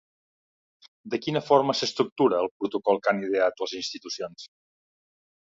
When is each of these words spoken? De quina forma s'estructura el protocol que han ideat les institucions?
De 1.13 1.19
quina 1.25 1.41
forma 1.49 1.75
s'estructura 1.81 2.41
el 2.45 2.49
protocol 2.63 3.01
que 3.05 3.13
han 3.13 3.21
ideat 3.29 3.63
les 3.65 3.77
institucions? 3.83 4.49